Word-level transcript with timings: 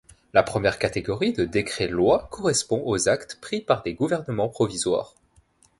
La 0.33 0.41
première 0.41 0.79
catégorie 0.79 1.31
de 1.31 1.45
décrets-lois 1.45 2.27
correspond 2.31 2.81
aux 2.87 3.07
actes 3.07 3.37
pris 3.39 3.61
par 3.61 3.83
des 3.83 3.93
gouvernements 3.93 4.49
provisoires. 4.49 5.13